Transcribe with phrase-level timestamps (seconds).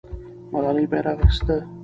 [0.51, 1.55] ملالۍ بیرغ اخیسته.